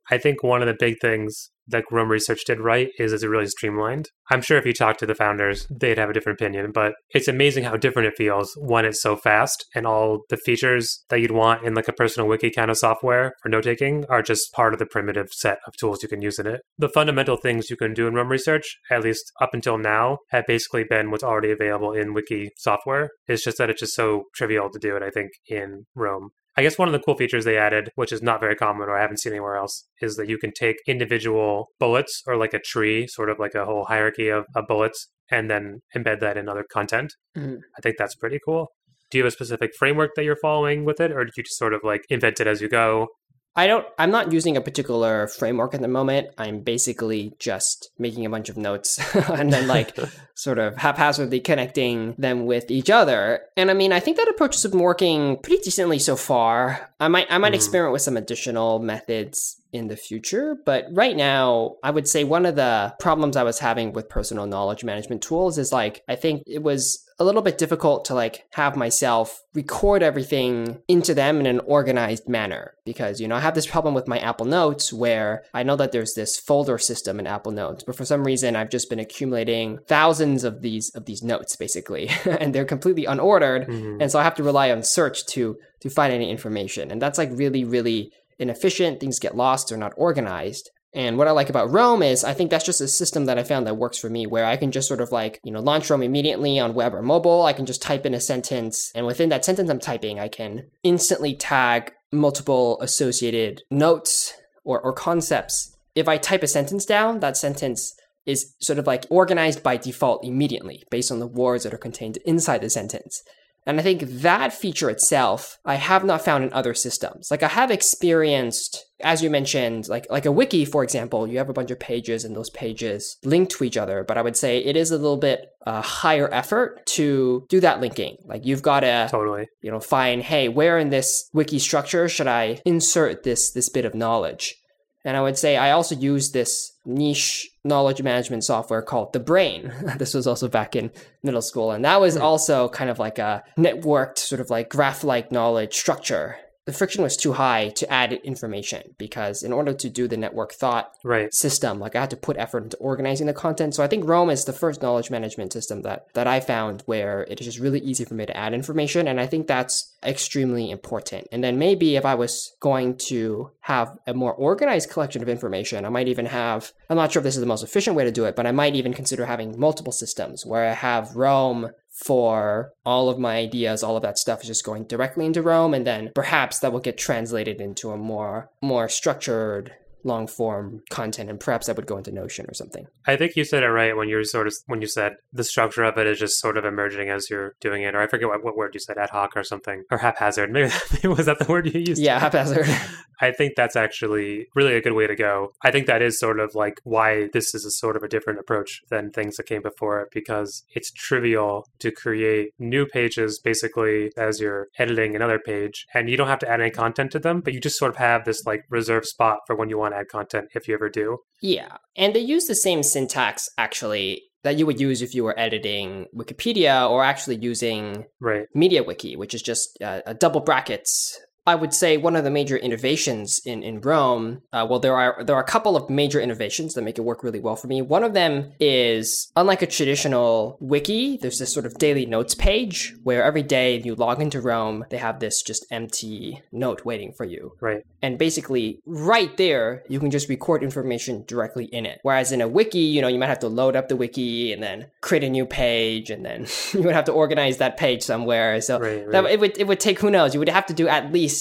I 0.09 0.17
think 0.17 0.43
one 0.43 0.61
of 0.61 0.67
the 0.67 0.75
big 0.77 0.95
things 1.01 1.49
that 1.67 1.85
Roam 1.91 2.09
Research 2.09 2.41
did 2.45 2.59
right 2.59 2.89
is 2.99 3.13
it's 3.13 3.23
really 3.23 3.47
streamlined. 3.47 4.09
I'm 4.29 4.41
sure 4.41 4.57
if 4.57 4.65
you 4.65 4.73
talk 4.73 4.97
to 4.97 5.05
the 5.05 5.15
founders, 5.15 5.67
they'd 5.69 5.97
have 5.97 6.09
a 6.09 6.13
different 6.13 6.39
opinion, 6.39 6.71
but 6.73 6.93
it's 7.11 7.27
amazing 7.27 7.63
how 7.63 7.77
different 7.77 8.07
it 8.07 8.17
feels 8.17 8.53
when 8.57 8.85
it's 8.85 9.01
so 9.01 9.15
fast 9.15 9.65
and 9.73 9.85
all 9.85 10.23
the 10.29 10.37
features 10.37 11.03
that 11.09 11.19
you'd 11.19 11.31
want 11.31 11.65
in 11.65 11.73
like 11.73 11.87
a 11.87 11.93
personal 11.93 12.27
wiki 12.27 12.51
kind 12.51 12.69
of 12.69 12.77
software 12.77 13.33
for 13.41 13.49
note 13.49 13.63
taking 13.63 14.05
are 14.09 14.21
just 14.21 14.51
part 14.53 14.73
of 14.73 14.79
the 14.79 14.85
primitive 14.85 15.27
set 15.31 15.59
of 15.67 15.75
tools 15.77 16.03
you 16.03 16.09
can 16.09 16.21
use 16.21 16.39
in 16.39 16.47
it. 16.47 16.61
The 16.77 16.89
fundamental 16.89 17.37
things 17.37 17.69
you 17.69 17.77
can 17.77 17.93
do 17.93 18.07
in 18.07 18.13
Roam 18.13 18.29
Research, 18.29 18.77
at 18.91 19.03
least 19.03 19.31
up 19.41 19.53
until 19.53 19.77
now, 19.77 20.17
have 20.31 20.45
basically 20.47 20.83
been 20.83 21.11
what's 21.11 21.23
already 21.23 21.51
available 21.51 21.93
in 21.93 22.13
wiki 22.13 22.49
software. 22.57 23.09
It's 23.27 23.43
just 23.43 23.57
that 23.57 23.69
it's 23.69 23.79
just 23.79 23.95
so 23.95 24.23
trivial 24.35 24.69
to 24.69 24.79
do 24.79 24.95
it, 24.95 25.03
I 25.03 25.09
think, 25.09 25.31
in 25.47 25.85
Roam. 25.95 26.31
I 26.55 26.61
guess 26.61 26.77
one 26.77 26.87
of 26.87 26.91
the 26.93 26.99
cool 26.99 27.15
features 27.17 27.45
they 27.45 27.57
added, 27.57 27.89
which 27.95 28.11
is 28.11 28.21
not 28.21 28.39
very 28.39 28.55
common 28.55 28.87
or 28.87 28.97
I 28.97 29.01
haven't 29.01 29.17
seen 29.17 29.33
anywhere 29.33 29.55
else, 29.55 29.87
is 30.01 30.15
that 30.17 30.29
you 30.29 30.37
can 30.37 30.51
take 30.51 30.77
individual 30.87 31.69
bullets 31.79 32.21
or 32.27 32.37
like 32.37 32.53
a 32.53 32.59
tree, 32.59 33.07
sort 33.07 33.29
of 33.29 33.39
like 33.39 33.55
a 33.55 33.65
whole 33.65 33.85
hierarchy 33.85 34.29
of, 34.29 34.45
of 34.55 34.65
bullets, 34.67 35.09
and 35.31 35.49
then 35.49 35.81
embed 35.95 36.19
that 36.19 36.37
in 36.37 36.47
other 36.47 36.63
content. 36.71 37.13
Mhm. 37.35 37.59
I 37.77 37.81
think 37.81 37.97
that's 37.97 38.15
pretty 38.15 38.39
cool. 38.45 38.67
Do 39.09 39.17
you 39.17 39.23
have 39.23 39.31
a 39.31 39.35
specific 39.35 39.71
framework 39.77 40.11
that 40.15 40.23
you're 40.25 40.37
following 40.41 40.85
with 40.85 40.99
it, 40.99 41.11
or 41.11 41.23
did 41.25 41.33
you 41.37 41.43
just 41.43 41.57
sort 41.57 41.73
of 41.73 41.81
like 41.83 42.01
invent 42.09 42.39
it 42.39 42.47
as 42.47 42.61
you 42.61 42.69
go? 42.69 43.07
I 43.55 43.67
don't 43.67 43.85
I'm 43.99 44.09
not 44.09 44.31
using 44.31 44.57
a 44.57 44.61
particular 44.61 45.27
framework 45.27 45.73
at 45.75 45.81
the 45.81 45.87
moment. 45.87 46.29
I'm 46.37 46.61
basically 46.61 47.33
just 47.39 47.91
making 47.99 48.25
a 48.25 48.29
bunch 48.29 48.49
of 48.49 48.57
notes 48.57 48.99
and 49.29 49.53
then 49.53 49.67
like 49.67 49.95
sort 50.35 50.57
of 50.59 50.77
haphazardly 50.77 51.39
connecting 51.39 52.15
them 52.17 52.45
with 52.47 52.71
each 52.71 52.89
other. 52.89 53.41
And 53.55 53.69
I 53.69 53.75
mean, 53.75 53.91
I 53.93 53.99
think 53.99 54.17
that 54.17 54.27
approach 54.27 54.55
has 54.55 54.71
been 54.71 54.79
working 54.79 55.37
pretty 55.37 55.61
decently 55.61 55.99
so 55.99 56.15
far. 56.15 56.89
I 56.99 57.07
might 57.07 57.27
I 57.29 57.37
might 57.37 57.51
Mhm. 57.53 57.55
experiment 57.55 57.93
with 57.93 58.01
some 58.01 58.17
additional 58.17 58.79
methods 58.79 59.57
in 59.73 59.87
the 59.87 59.97
future, 59.97 60.55
but 60.65 60.85
right 60.91 61.15
now, 61.17 61.75
I 61.83 61.91
would 61.91 62.07
say 62.07 62.23
one 62.23 62.45
of 62.45 62.55
the 62.55 62.93
problems 62.99 63.35
I 63.35 63.43
was 63.43 63.59
having 63.59 63.91
with 63.93 64.07
personal 64.09 64.45
knowledge 64.45 64.83
management 64.83 65.21
tools 65.21 65.57
is 65.57 65.71
like 65.71 66.03
I 66.07 66.15
think 66.15 66.43
it 66.45 66.63
was 66.63 66.99
a 67.19 67.23
little 67.23 67.41
bit 67.43 67.57
difficult 67.59 68.05
to 68.05 68.13
like 68.15 68.43
have 68.53 68.75
myself 68.75 69.39
record 69.53 70.01
everything 70.01 70.79
into 70.87 71.13
them 71.13 71.39
in 71.39 71.45
an 71.45 71.59
organized 71.59 72.27
manner 72.27 72.73
because 72.85 73.21
you 73.21 73.27
know 73.27 73.35
I 73.35 73.39
have 73.39 73.53
this 73.53 73.67
problem 73.67 73.93
with 73.93 74.07
my 74.07 74.17
Apple 74.19 74.47
Notes 74.47 74.91
where 74.91 75.43
I 75.53 75.61
know 75.63 75.75
that 75.75 75.91
there's 75.91 76.15
this 76.15 76.39
folder 76.39 76.77
system 76.79 77.19
in 77.19 77.27
Apple 77.27 77.51
Notes, 77.51 77.83
but 77.83 77.95
for 77.95 78.03
some 78.05 78.23
reason 78.23 78.55
I've 78.55 78.71
just 78.71 78.89
been 78.89 78.99
accumulating 78.99 79.77
thousands 79.87 80.43
of 80.43 80.61
these 80.61 80.89
of 80.95 81.05
these 81.05 81.21
notes 81.23 81.55
basically, 81.55 82.09
and 82.25 82.53
they're 82.53 82.65
completely 82.65 83.05
unordered, 83.05 83.67
Mhm. 83.67 84.01
and 84.01 84.11
so 84.11 84.19
I 84.19 84.23
have 84.23 84.35
to 84.35 84.43
rely 84.43 84.71
on 84.71 84.83
search 84.83 85.25
to 85.27 85.57
to 85.81 85.89
find 85.89 86.11
any 86.13 86.29
information, 86.31 86.91
and 86.91 87.01
that's 87.01 87.17
like 87.19 87.29
really 87.33 87.63
really 87.63 88.11
inefficient. 88.39 88.99
Things 88.99 89.19
get 89.19 89.35
lost; 89.35 89.69
they're 89.69 89.77
not 89.77 89.93
organized. 89.97 90.69
And 90.95 91.17
what 91.17 91.27
I 91.27 91.31
like 91.31 91.49
about 91.49 91.71
Roam 91.71 92.03
is 92.03 92.23
I 92.23 92.35
think 92.35 92.51
that's 92.51 92.65
just 92.65 92.79
a 92.79 92.87
system 92.87 93.25
that 93.25 93.39
I 93.39 93.43
found 93.43 93.65
that 93.65 93.77
works 93.77 93.97
for 93.97 94.11
me 94.11 94.27
where 94.27 94.45
I 94.45 94.57
can 94.57 94.71
just 94.71 94.87
sort 94.87 95.01
of 95.01 95.11
like, 95.11 95.39
you 95.43 95.51
know, 95.51 95.59
launch 95.59 95.89
Roam 95.89 96.03
immediately 96.03 96.59
on 96.59 96.75
web 96.75 96.93
or 96.93 97.01
mobile. 97.01 97.43
I 97.43 97.53
can 97.53 97.65
just 97.65 97.81
type 97.81 98.05
in 98.05 98.13
a 98.13 98.19
sentence 98.19 98.91
and 98.93 99.07
within 99.07 99.29
that 99.29 99.43
sentence 99.43 99.71
I'm 99.71 99.79
typing, 99.79 100.19
I 100.19 100.27
can 100.27 100.67
instantly 100.83 101.33
tag 101.33 101.93
multiple 102.11 102.79
associated 102.79 103.63
notes 103.71 104.35
or, 104.63 104.79
or 104.79 104.93
concepts 104.93 105.73
if 105.95 106.07
I 106.07 106.17
type 106.17 106.43
a 106.43 106.47
sentence 106.47 106.85
down, 106.85 107.19
that 107.19 107.37
sentence 107.37 107.95
is 108.25 108.55
sort 108.59 108.79
of 108.79 108.87
like 108.87 109.05
organized 109.09 109.63
by 109.63 109.77
default 109.77 110.25
immediately 110.25 110.83
based 110.89 111.11
on 111.11 111.19
the 111.19 111.27
words 111.27 111.63
that 111.63 111.73
are 111.73 111.77
contained 111.79 112.17
inside 112.25 112.61
the 112.61 112.69
sentence. 112.69 113.23
And 113.65 113.79
I 113.79 113.83
think 113.83 114.01
that 114.01 114.53
feature 114.53 114.89
itself, 114.89 115.59
I 115.65 115.75
have 115.75 116.03
not 116.03 116.23
found 116.23 116.43
in 116.43 116.53
other 116.53 116.73
systems. 116.73 117.29
Like 117.31 117.43
I 117.43 117.47
have 117.47 117.71
experienced, 117.71 118.85
as 119.01 119.23
you 119.23 119.29
mentioned, 119.29 119.87
like 119.87 120.05
like 120.09 120.25
a 120.25 120.31
wiki, 120.31 120.65
for 120.65 120.83
example, 120.83 121.27
you 121.27 121.37
have 121.37 121.49
a 121.49 121.53
bunch 121.53 121.71
of 121.71 121.79
pages 121.79 122.25
and 122.25 122.35
those 122.35 122.49
pages 122.49 123.17
link 123.23 123.49
to 123.51 123.63
each 123.63 123.77
other. 123.77 124.03
But 124.03 124.17
I 124.17 124.21
would 124.21 124.37
say 124.37 124.59
it 124.59 124.75
is 124.75 124.91
a 124.91 124.97
little 124.97 125.17
bit 125.17 125.49
uh, 125.65 125.81
higher 125.81 126.29
effort 126.33 126.85
to 126.87 127.45
do 127.49 127.59
that 127.61 127.79
linking. 127.79 128.17
Like 128.25 128.45
you've 128.45 128.61
got 128.61 128.81
to 128.81 129.07
Totally. 129.09 129.47
you 129.61 129.71
know 129.71 129.79
find, 129.79 130.21
hey, 130.21 130.49
where 130.49 130.77
in 130.77 130.89
this 130.89 131.29
wiki 131.33 131.59
structure 131.59 132.09
should 132.09 132.27
I 132.27 132.61
insert 132.65 133.23
this 133.23 133.51
this 133.51 133.69
bit 133.69 133.85
of 133.85 133.95
knowledge? 133.95 134.59
And 135.05 135.17
I 135.17 135.21
would 135.21 135.37
say 135.37 135.57
I 135.57 135.71
also 135.71 135.95
use 135.95 136.31
this 136.31 136.73
niche 136.85 137.49
knowledge 137.63 138.01
management 138.01 138.43
software 138.43 138.81
called 138.81 139.13
The 139.13 139.19
Brain. 139.19 139.73
this 139.97 140.13
was 140.13 140.27
also 140.27 140.47
back 140.47 140.75
in 140.75 140.91
middle 141.23 141.41
school. 141.41 141.71
And 141.71 141.83
that 141.85 141.99
was 141.99 142.15
hmm. 142.15 142.21
also 142.21 142.69
kind 142.69 142.89
of 142.89 142.99
like 142.99 143.19
a 143.19 143.43
networked, 143.57 144.17
sort 144.17 144.41
of 144.41 144.49
like 144.49 144.69
graph 144.69 145.03
like 145.03 145.31
knowledge 145.31 145.75
structure. 145.75 146.37
The 146.65 146.73
friction 146.73 147.03
was 147.03 147.17
too 147.17 147.33
high 147.33 147.69
to 147.69 147.91
add 147.91 148.13
information 148.13 148.95
because 148.97 149.43
in 149.43 149.51
order 149.51 149.73
to 149.73 149.89
do 149.89 150.07
the 150.07 150.15
network 150.17 150.53
thought 150.53 150.91
Right. 151.03 151.33
system, 151.33 151.79
like 151.79 151.95
I 151.95 152.01
had 152.01 152.09
to 152.11 152.15
put 152.17 152.37
effort 152.37 152.63
into 152.63 152.77
organizing 152.77 153.27
the 153.27 153.33
content. 153.33 153.75
So 153.75 153.83
I 153.83 153.87
think 153.87 154.07
Roam 154.07 154.29
is 154.29 154.45
the 154.45 154.53
first 154.53 154.81
knowledge 154.81 155.11
management 155.11 155.51
system 155.51 155.81
that 155.81 156.07
that 156.13 156.27
I 156.27 156.39
found 156.39 156.81
where 156.85 157.23
it 157.29 157.39
is 157.41 157.45
just 157.45 157.59
really 157.59 157.79
easy 157.79 158.05
for 158.05 158.13
me 158.13 158.25
to 158.25 158.37
add 158.37 158.53
information. 158.53 159.07
And 159.07 159.19
I 159.19 159.27
think 159.27 159.47
that's 159.47 159.93
extremely 160.03 160.71
important. 160.71 161.27
And 161.31 161.43
then 161.43 161.57
maybe 161.57 161.95
if 161.95 162.05
I 162.05 162.15
was 162.15 162.55
going 162.59 162.97
to 163.09 163.51
have 163.61 163.97
a 164.07 164.13
more 164.13 164.33
organized 164.33 164.89
collection 164.89 165.21
of 165.21 165.29
information, 165.29 165.85
I 165.85 165.89
might 165.89 166.07
even 166.07 166.27
have, 166.27 166.71
I'm 166.89 166.97
not 166.97 167.11
sure 167.11 167.19
if 167.19 167.23
this 167.25 167.35
is 167.35 167.41
the 167.41 167.47
most 167.47 167.63
efficient 167.63 167.95
way 167.95 168.03
to 168.05 168.11
do 168.11 168.25
it, 168.25 168.35
but 168.35 168.47
I 168.47 168.51
might 168.51 168.75
even 168.75 168.93
consider 168.93 169.25
having 169.25 169.59
multiple 169.59 169.93
systems 169.93 170.45
where 170.45 170.69
I 170.69 170.73
have 170.73 171.15
Roam 171.15 171.71
for 171.93 172.73
all 172.85 173.09
of 173.09 173.19
my 173.19 173.37
ideas, 173.37 173.83
all 173.83 173.95
of 173.95 174.01
that 174.01 174.17
stuff 174.17 174.41
is 174.41 174.47
just 174.47 174.65
going 174.65 174.85
directly 174.85 175.25
into 175.25 175.41
Roam, 175.41 175.73
and 175.73 175.85
then 175.85 176.11
perhaps 176.15 176.59
that 176.59 176.73
will 176.73 176.79
get 176.79 176.97
translated 176.97 177.61
into 177.61 177.91
a 177.91 177.97
more 177.97 178.49
more 178.61 178.89
structured 178.89 179.73
long 180.03 180.27
form 180.27 180.81
content 180.89 181.29
and 181.29 181.39
perhaps 181.39 181.67
that 181.67 181.75
would 181.75 181.87
go 181.87 181.97
into 181.97 182.11
notion 182.11 182.45
or 182.47 182.53
something 182.53 182.87
I 183.05 183.15
think 183.15 183.35
you 183.35 183.43
said 183.43 183.63
it 183.63 183.67
right 183.67 183.95
when 183.95 184.09
you 184.09 184.17
were 184.17 184.23
sort 184.23 184.47
of 184.47 184.53
when 184.67 184.81
you 184.81 184.87
said 184.87 185.15
the 185.31 185.43
structure 185.43 185.83
of 185.83 185.97
it 185.97 186.07
is 186.07 186.19
just 186.19 186.39
sort 186.39 186.57
of 186.57 186.65
emerging 186.65 187.09
as 187.09 187.29
you're 187.29 187.55
doing 187.59 187.83
it, 187.83 187.95
or 187.95 188.01
I 188.01 188.07
forget 188.07 188.27
what, 188.27 188.43
what 188.43 188.57
word 188.57 188.71
you 188.73 188.79
said, 188.79 188.97
ad 188.97 189.09
hoc 189.09 189.35
or 189.35 189.43
something, 189.43 189.83
or 189.91 189.99
haphazard. 189.99 190.51
Maybe 190.51 191.07
was 191.07 191.25
that 191.25 191.39
the 191.39 191.45
word 191.45 191.73
you 191.73 191.79
used? 191.79 192.01
yeah 192.01 192.19
haphazard 192.19 192.67
I 193.21 193.31
think 193.31 193.53
that's 193.55 193.75
actually 193.75 194.47
really 194.53 194.75
a 194.75 194.81
good 194.81 194.93
way 194.93 195.07
to 195.07 195.15
go. 195.15 195.53
I 195.63 195.71
think 195.71 195.87
that 195.87 196.01
is 196.01 196.19
sort 196.19 196.39
of 196.39 196.55
like 196.55 196.81
why 196.83 197.29
this 197.31 197.55
is 197.55 197.63
a 197.63 197.71
sort 197.71 197.95
of 197.95 198.03
a 198.03 198.09
different 198.09 198.39
approach 198.39 198.81
than 198.89 199.11
things 199.11 199.37
that 199.37 199.45
came 199.45 199.61
before 199.61 200.01
it 200.01 200.09
because 200.11 200.63
it's 200.75 200.91
trivial 200.91 201.65
to 201.79 201.91
create 201.91 202.49
new 202.59 202.85
pages 202.85 203.39
basically 203.39 204.11
as 204.17 204.39
you're 204.39 204.67
editing 204.77 205.15
another 205.15 205.39
page 205.39 205.85
and 205.93 206.09
you 206.09 206.17
don't 206.17 206.27
have 206.27 206.39
to 206.39 206.49
add 206.49 206.59
any 206.59 206.71
content 206.71 207.11
to 207.11 207.19
them, 207.19 207.39
but 207.39 207.53
you 207.53 207.61
just 207.61 207.77
sort 207.77 207.91
of 207.91 207.97
have 207.97 208.25
this 208.25 208.45
like 208.45 208.65
reserved 208.69 209.05
spot 209.05 209.39
for 209.47 209.55
when 209.55 209.69
you 209.69 209.77
want 209.77 209.92
add 209.93 210.07
content 210.09 210.49
if 210.55 210.67
you 210.67 210.73
ever 210.73 210.89
do. 210.89 211.17
yeah 211.41 211.77
and 211.95 212.13
they 212.15 212.19
use 212.19 212.45
the 212.47 212.55
same 212.55 212.81
syntax 212.83 213.49
actually 213.57 214.23
that 214.43 214.57
you 214.57 214.65
would 214.65 214.79
use 214.79 215.01
if 215.01 215.15
you 215.15 215.23
were 215.23 215.37
editing 215.39 216.05
wikipedia 216.15 216.89
or 216.89 217.03
actually 217.03 217.37
using 217.37 218.05
Right. 218.19 218.45
MediaWiki, 218.55 219.17
which 219.17 219.33
is 219.33 219.41
just 219.41 219.77
uh, 219.81 220.01
a 220.05 220.13
double 220.13 220.41
brackets. 220.41 221.17
I 221.45 221.55
would 221.55 221.73
say 221.73 221.97
one 221.97 222.15
of 222.15 222.23
the 222.23 222.29
major 222.29 222.55
innovations 222.57 223.41
in 223.45 223.63
in 223.63 223.81
Roam. 223.81 224.41
Uh, 224.53 224.65
well, 224.69 224.79
there 224.79 224.95
are 224.95 225.23
there 225.23 225.35
are 225.35 225.41
a 225.41 225.45
couple 225.45 225.75
of 225.75 225.89
major 225.89 226.19
innovations 226.21 226.73
that 226.73 226.83
make 226.83 226.97
it 226.97 227.01
work 227.01 227.23
really 227.23 227.39
well 227.39 227.55
for 227.55 227.67
me. 227.67 227.81
One 227.81 228.03
of 228.03 228.13
them 228.13 228.53
is 228.59 229.31
unlike 229.35 229.61
a 229.61 229.67
traditional 229.67 230.57
wiki. 230.61 231.17
There's 231.17 231.39
this 231.39 231.53
sort 231.53 231.65
of 231.65 231.73
daily 231.75 232.05
notes 232.05 232.33
page 232.33 232.95
where 233.03 233.23
every 233.23 233.43
day 233.43 233.81
you 233.83 233.95
log 233.95 234.21
into 234.21 234.39
Roam, 234.39 234.85
they 234.89 234.97
have 234.97 235.19
this 235.19 235.41
just 235.41 235.65
empty 235.69 236.41
note 236.51 236.85
waiting 236.85 237.11
for 237.11 237.25
you. 237.25 237.55
Right. 237.59 237.83
And 238.01 238.17
basically, 238.17 238.79
right 238.85 239.35
there, 239.37 239.83
you 239.89 239.99
can 239.99 240.11
just 240.11 240.29
record 240.29 240.63
information 240.63 241.23
directly 241.27 241.65
in 241.65 241.85
it. 241.85 241.99
Whereas 242.03 242.31
in 242.31 242.41
a 242.41 242.47
wiki, 242.47 242.79
you 242.79 243.01
know, 243.01 243.07
you 243.07 243.19
might 243.19 243.27
have 243.27 243.39
to 243.39 243.47
load 243.47 243.75
up 243.75 243.89
the 243.89 243.95
wiki 243.95 244.53
and 244.53 244.63
then 244.63 244.87
create 245.01 245.23
a 245.23 245.29
new 245.29 245.45
page, 245.45 246.09
and 246.09 246.25
then 246.25 246.47
you 246.73 246.83
would 246.83 246.95
have 246.95 247.05
to 247.05 247.11
organize 247.11 247.57
that 247.57 247.75
page 247.75 248.01
somewhere. 248.01 248.61
So 248.61 248.79
Right, 248.79 249.11
that 249.11 249.25
it 249.25 249.39
would 249.41 249.57
it 249.57 249.67
would 249.67 249.81
take 249.81 249.99
who 249.99 250.09
knows. 250.09 250.33
You 250.33 250.39
would 250.39 250.49
have 250.49 250.65
to 250.67 250.73
do 250.73 250.87
at 250.87 251.11
least 251.11 251.32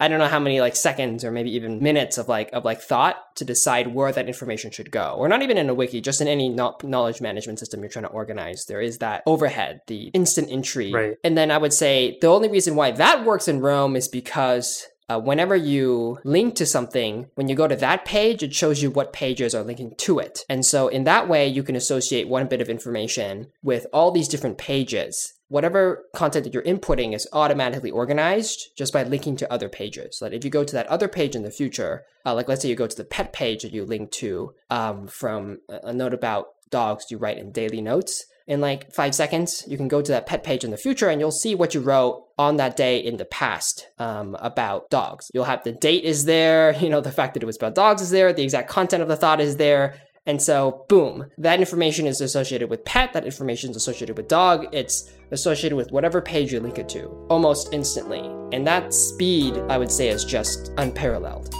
I 0.00 0.06
don't 0.06 0.20
know 0.20 0.28
how 0.28 0.38
many 0.38 0.60
like 0.60 0.76
seconds 0.76 1.24
or 1.24 1.32
maybe 1.32 1.50
even 1.56 1.82
minutes 1.82 2.18
of 2.18 2.28
like 2.28 2.50
of 2.52 2.64
like 2.64 2.80
thought 2.80 3.16
to 3.36 3.44
decide 3.44 3.94
where 3.94 4.12
that 4.12 4.28
information 4.28 4.70
should 4.70 4.90
go. 4.90 5.14
Or 5.18 5.28
not 5.28 5.42
even 5.42 5.58
in 5.58 5.68
a 5.68 5.74
wiki, 5.74 6.00
just 6.00 6.20
in 6.20 6.28
any 6.28 6.48
kno- 6.48 6.76
knowledge 6.84 7.20
management 7.20 7.58
system 7.58 7.80
you're 7.80 7.90
trying 7.90 8.04
to 8.04 8.10
organize. 8.10 8.66
There 8.66 8.80
is 8.80 8.98
that 8.98 9.22
overhead, 9.26 9.80
the 9.88 10.10
instant 10.14 10.50
entry. 10.50 10.92
Right. 10.92 11.16
And 11.24 11.36
then 11.36 11.50
I 11.50 11.58
would 11.58 11.72
say 11.72 12.16
the 12.20 12.28
only 12.28 12.48
reason 12.48 12.76
why 12.76 12.92
that 12.92 13.24
works 13.24 13.48
in 13.48 13.60
Roam 13.60 13.96
is 13.96 14.06
because 14.06 14.86
uh, 15.10 15.18
whenever 15.18 15.56
you 15.56 16.18
link 16.22 16.54
to 16.56 16.66
something, 16.66 17.26
when 17.34 17.48
you 17.48 17.56
go 17.56 17.66
to 17.66 17.76
that 17.76 18.04
page, 18.04 18.42
it 18.42 18.54
shows 18.54 18.82
you 18.82 18.90
what 18.90 19.12
pages 19.12 19.54
are 19.54 19.64
linking 19.64 19.94
to 19.96 20.18
it. 20.18 20.44
And 20.48 20.64
so 20.64 20.88
in 20.88 21.04
that 21.04 21.28
way, 21.28 21.48
you 21.48 21.62
can 21.62 21.76
associate 21.76 22.28
one 22.28 22.46
bit 22.46 22.60
of 22.60 22.68
information 22.68 23.46
with 23.62 23.86
all 23.92 24.10
these 24.10 24.28
different 24.28 24.58
pages. 24.58 25.32
Whatever 25.48 26.04
content 26.14 26.44
that 26.44 26.54
you're 26.54 26.62
inputting 26.62 27.14
is 27.14 27.26
automatically 27.32 27.90
organized 27.90 28.68
just 28.76 28.92
by 28.92 29.02
linking 29.02 29.36
to 29.36 29.52
other 29.52 29.68
pages. 29.68 30.18
Like 30.20 30.32
if 30.32 30.44
you 30.44 30.50
go 30.50 30.64
to 30.64 30.74
that 30.74 30.86
other 30.86 31.08
page 31.08 31.34
in 31.34 31.42
the 31.42 31.50
future, 31.50 32.04
uh, 32.26 32.34
like 32.34 32.48
let's 32.48 32.62
say 32.62 32.68
you 32.68 32.76
go 32.76 32.86
to 32.86 32.96
the 32.96 33.04
pet 33.04 33.32
page 33.32 33.62
that 33.62 33.72
you 33.72 33.84
link 33.84 34.10
to 34.12 34.54
um, 34.70 35.06
from 35.06 35.60
a 35.68 35.88
a 35.88 35.92
note 35.92 36.12
about 36.12 36.48
dogs 36.70 37.10
you 37.10 37.16
write 37.16 37.38
in 37.38 37.50
daily 37.50 37.80
notes, 37.80 38.26
in 38.48 38.62
like 38.62 38.90
five 38.90 39.14
seconds, 39.14 39.62
you 39.68 39.76
can 39.76 39.88
go 39.88 40.00
to 40.00 40.10
that 40.10 40.26
pet 40.26 40.42
page 40.42 40.64
in 40.64 40.70
the 40.70 40.78
future 40.78 41.10
and 41.10 41.20
you'll 41.20 41.30
see 41.30 41.54
what 41.54 41.74
you 41.74 41.80
wrote 41.80 42.24
on 42.38 42.56
that 42.56 42.78
day 42.78 42.98
in 42.98 43.18
the 43.18 43.26
past 43.26 43.88
um, 43.98 44.34
about 44.40 44.88
dogs. 44.88 45.30
You'll 45.34 45.44
have 45.44 45.64
the 45.64 45.72
date 45.72 46.04
is 46.04 46.24
there, 46.24 46.74
you 46.80 46.88
know, 46.88 47.02
the 47.02 47.12
fact 47.12 47.34
that 47.34 47.42
it 47.42 47.46
was 47.46 47.56
about 47.56 47.74
dogs 47.74 48.00
is 48.00 48.10
there, 48.10 48.32
the 48.32 48.42
exact 48.42 48.70
content 48.70 49.02
of 49.02 49.08
the 49.08 49.16
thought 49.16 49.42
is 49.42 49.58
there. 49.58 50.00
And 50.28 50.42
so, 50.42 50.84
boom, 50.90 51.24
that 51.38 51.58
information 51.58 52.06
is 52.06 52.20
associated 52.20 52.68
with 52.68 52.84
pet, 52.84 53.14
that 53.14 53.24
information 53.24 53.70
is 53.70 53.76
associated 53.76 54.18
with 54.18 54.28
dog, 54.28 54.66
it's 54.72 55.10
associated 55.30 55.74
with 55.74 55.90
whatever 55.90 56.20
page 56.20 56.52
you 56.52 56.60
link 56.60 56.78
it 56.78 56.86
to 56.90 57.06
almost 57.30 57.72
instantly. 57.72 58.20
And 58.52 58.66
that 58.66 58.92
speed, 58.92 59.56
I 59.70 59.78
would 59.78 59.90
say, 59.90 60.08
is 60.08 60.26
just 60.26 60.70
unparalleled. 60.76 61.54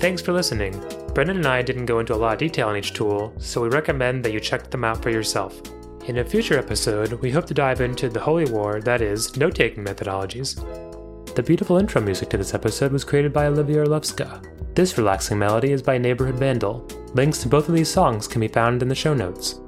Thanks 0.00 0.20
for 0.20 0.32
listening. 0.32 0.72
Brendan 1.14 1.36
and 1.36 1.46
I 1.46 1.62
didn't 1.62 1.86
go 1.86 2.00
into 2.00 2.12
a 2.12 2.16
lot 2.16 2.32
of 2.32 2.38
detail 2.40 2.68
on 2.68 2.76
each 2.76 2.92
tool, 2.92 3.32
so 3.38 3.60
we 3.60 3.68
recommend 3.68 4.24
that 4.24 4.32
you 4.32 4.40
check 4.40 4.68
them 4.68 4.82
out 4.82 5.00
for 5.00 5.10
yourself. 5.10 5.62
In 6.08 6.18
a 6.18 6.24
future 6.24 6.58
episode, 6.58 7.12
we 7.20 7.30
hope 7.30 7.46
to 7.46 7.54
dive 7.54 7.80
into 7.80 8.08
the 8.08 8.18
holy 8.18 8.50
war 8.50 8.80
that 8.80 9.00
is 9.00 9.36
note 9.36 9.54
taking 9.54 9.84
methodologies. 9.84 10.56
The 11.36 11.42
beautiful 11.44 11.78
intro 11.78 12.00
music 12.00 12.30
to 12.30 12.36
this 12.36 12.54
episode 12.54 12.90
was 12.90 13.04
created 13.04 13.32
by 13.32 13.46
Olivia 13.46 13.84
Orlovska. 13.84 14.57
This 14.78 14.96
relaxing 14.96 15.40
melody 15.40 15.72
is 15.72 15.82
by 15.82 15.98
Neighborhood 15.98 16.36
Vandal. 16.36 16.86
Links 17.12 17.42
to 17.42 17.48
both 17.48 17.68
of 17.68 17.74
these 17.74 17.90
songs 17.90 18.28
can 18.28 18.40
be 18.40 18.46
found 18.46 18.80
in 18.80 18.88
the 18.88 18.94
show 18.94 19.12
notes. 19.12 19.58